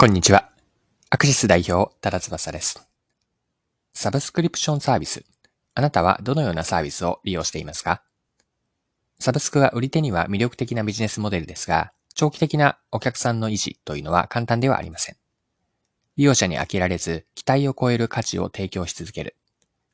[0.00, 0.48] こんにちは。
[1.10, 2.86] アクシス代表、多田翼です。
[3.94, 5.24] サブスクリプションサービス。
[5.74, 8.00] あなたはどのようなサービスを利用していますか？
[9.18, 15.16] サブスクは売り手には魅力的なビジネスモデルですが、長期的なお客さんの維持というのは簡単ではありません。
[16.16, 19.34] 利用者に飽きられず、期待を超える価値を提供し続ける。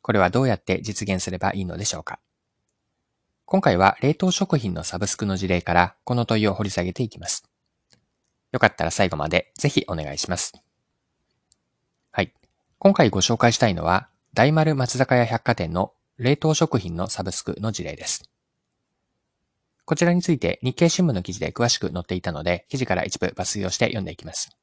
[0.03, 2.21] これはどうやって実現すればいいのでしょうか？
[3.47, 7.49] 今回は冷凍食品のサブスクの事例からこの問いを掘り下げていきます。
[8.55, 10.53] よかったら最後までぜひお願いします。
[12.13, 12.33] はい。
[12.79, 18.31] 今回ご紹介したいのは、大丸松坂屋百貨店の冷凍食品のサブスクの事例です。
[19.85, 24.57] こちらについて日経新聞の記事で詳しく載っていたので、記事から一部抜粋をして読んでいきます。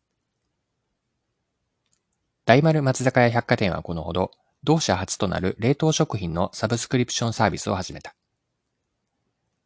[2.45, 4.31] 大丸松坂屋百貨店はこのほど、
[4.63, 8.15] 同社初となる冷凍食品のサブスクリプションサービスを始めた。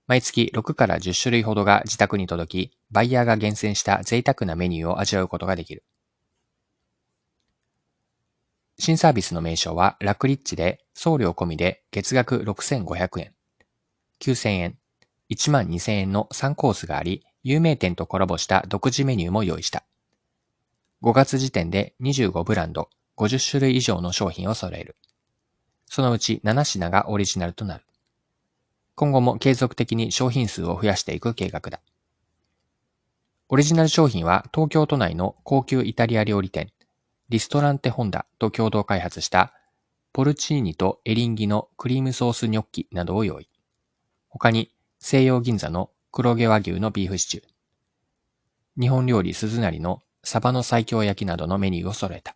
[0.07, 5.83] 毎月6から10種類ほどが自宅に届き、バイヤーが厳選した贅沢なメニューを味わうことができる。
[8.77, 13.33] 新サービスの名称はラクリッチで送料込みで月額6500円、
[14.21, 14.77] 9000円、
[15.31, 19.85] 12000円の3コースがあり、有名店とコラボした独自メニューも用意した。
[21.01, 24.97] 5月時点で25ブランド、50種類以上の商品を揃える。
[25.87, 27.84] そのうち7品がオリジナルとなる。
[28.95, 31.81] 今後も継続的に商品数を増やしていく計画だ。
[33.49, 36.71] オリジナル商品は東京都内の高級イタリア料理店、
[37.29, 39.53] リストランテホンダと共同開発した
[40.13, 43.49] ポルチーニとエリンギのクリームソースニョッキなどを用意。
[44.29, 47.43] 他に西洋銀座の黒毛和牛のビーフシチュー、
[48.79, 52.35] 日本料理鈴なりのサバの最強焼きなどのメニューを揃えた。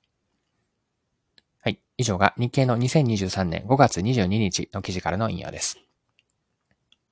[1.61, 1.79] はい。
[1.97, 5.88] 以上が日経の2023年5月22日の記事からの引用です。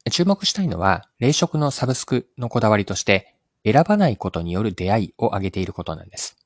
[0.09, 6.37] 注目したいのは、冷食のサブスクのこだわりとして、選ばないことによる出会いを挙げていることなんです。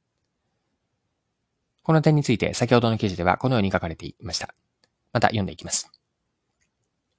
[1.83, 4.53] この点について先ほどの記事ではこのように書かれていました。
[5.13, 5.91] また読んでいきます。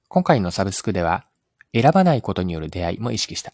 [0.07, 1.25] 今回のサブスクでは、
[1.73, 3.51] 選ばないことによる出会いも意識した。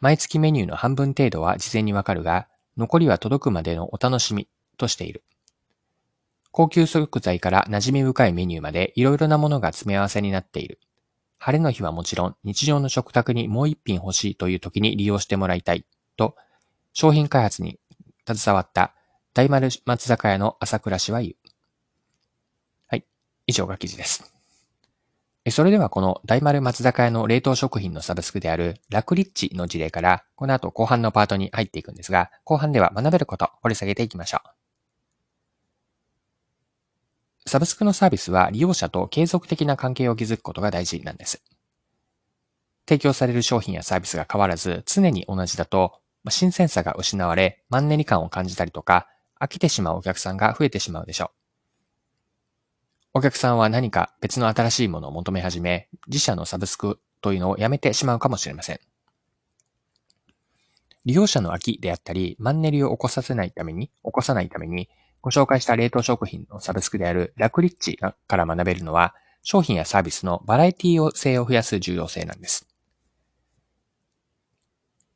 [0.00, 5.22] 毎月メニューの半分程度は事前にわかるが、残りは届くまでのお楽しみとしている。
[6.50, 10.78] 高級食材から馴染み深いメニューまでいろいろなものが詰め合わせになっている。
[11.44, 15.84] 晴れの日はもちろん日常の食卓にもう一品欲しいという時に利用してもらいたい
[16.16, 16.36] と、
[16.94, 17.78] 商品開発に
[18.26, 18.94] 携わった
[19.34, 21.34] 大丸松坂屋の朝倉氏は言う。
[22.86, 23.04] はい。
[23.46, 24.32] 以上が記事です。
[25.50, 34.63] それではこの大丸松坂屋の冷凍食品のサブスクであるラクリッチの事例から、この後後半のパートに入っていくんですが、後半では学べること掘り下げていきましょう。
[37.54, 41.40] サブスクのサービスは利用者と継続的な関係を築くことが大事なんです。
[42.84, 46.00] 提供される商品やサービスが変わらず常に同じだと、
[46.30, 49.06] 新鮮さが失われ、マンネリ感を感じたりとか、
[49.40, 51.30] 飽きてしまうお客さんが増えてしまうでしょう。
[53.18, 58.80] お客さんは何か別の新しいものを求め始め、自社のサブスクというのをやめてしまうかもしれません。
[61.04, 64.88] 利用者の飽きであったり、マンネリを起こさせないために、起こさないために、
[65.24, 72.68] ご紹介した冷凍食品のサブスクであるラクリッチから学べるのは、商品やサービスのバラエティ性を増やす重要性なんです。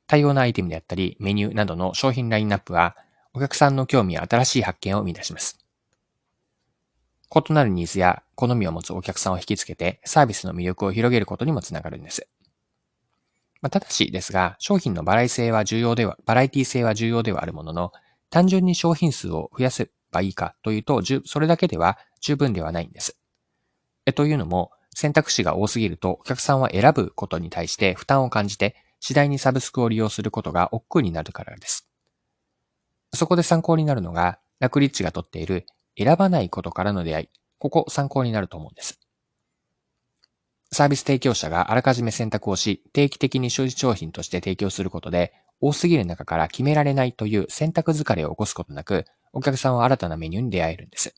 [0.06, 2.96] 多様なアイテムであったり、メニューなどの商品ラインナップは、
[3.34, 5.58] お客さんの興味や新しい発見を生み出します。
[7.30, 12.26] 異なるニーズや好みを持つお客さんを引きつけて、サービスの魅力を広げることにもつながるんです。
[13.60, 17.92] まあ、ただしですが、商品のバラエティ性は重要では、バラエティ性は重要ではあるものの、
[18.30, 23.18] 単純に商品数を増やせばいいかというと、それだけでは十分ではないんです。
[24.06, 31.88] えというのも、選択肢が多すぎるとお客さんは選ぶことに対して負担を感じて、次第にサブスクを利用することが億劫になるからです。
[33.14, 37.28] そこで参考になるのが、ラクリッチが取っている選ばないことからの出会い。
[37.58, 39.00] ここ参考になると思うんです。
[40.70, 51.14] サービス提供者があらかじめ選択をし、定期的に所持商品として提供することで、多すぎる中から決められないという選択疲れを起こすことなく、お客さんは新たなメニューに出会えるんです。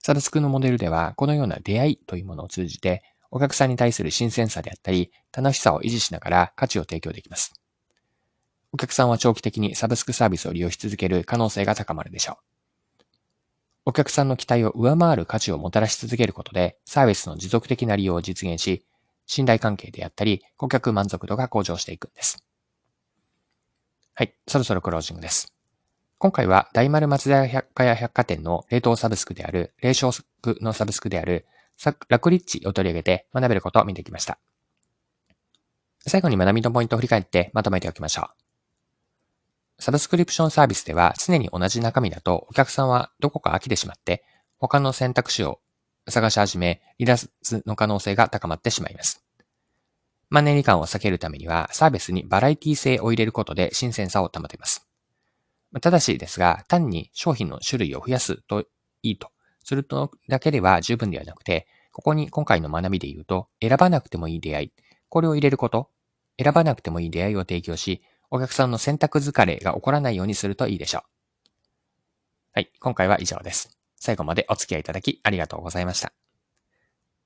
[0.00, 7.54] サブスクのモデルでは、このような出会いというものを通じて、お客さんに対する新鮮さであったり、楽しさを維持しながら価値を提供できます。
[8.72, 12.36] お客さんは長期的にサブスクサービスを利用し続ける可能性が高まるでしょう。
[13.86, 18.84] お客さんの期待を上回る価値をもたらし続けることで、サービスの持続的な利用を実現し、
[19.26, 22.43] 信頼関係であったり、顧客満足度が向上していくんです。
[24.16, 25.52] はい、そろそろクロージングです。
[26.18, 30.22] 今回は大丸松田百貨屋百貨店の冷凍サブスクである、冷食
[30.60, 31.46] のサブスクである、
[32.08, 34.38] ラクリッチを取り上げて学べることを見てきました。
[36.06, 38.28] 最後に学びのポイントを振り返ってまとめておきましょ
[39.78, 39.82] う。
[39.82, 44.22] サブスクリプションサービスでは常に同じ中身だとお客さんはどこか飽きてしまって
[44.60, 45.58] 他の選択肢を
[46.08, 47.30] 探し始め離脱
[47.66, 49.24] の可能性が高まってしまいます。
[50.34, 54.84] マネリ感を避けるためにはサービスにバラエティ性を入れることで新鮮さを保てます。
[55.80, 58.62] ただしですが、単に商品の種類を増やすと
[59.02, 59.30] いいと
[59.62, 64.72] するとだけでは十分ではなくて、ここに今回の学びで言うと、選ばなくてもいい出会い、
[65.08, 65.88] これを入れること、
[66.42, 71.02] 選ばなくてもいい出会いを提供し、お客さんの選択疲れが起こらないようにするといいでしょう。
[72.54, 73.78] はい、今回は以上です。
[73.94, 76.12] 最後までお付き合いいただきありがとうございました。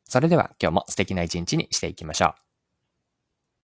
[0.05, 2.48] それでは今日も素敵な一日にしていきましょう。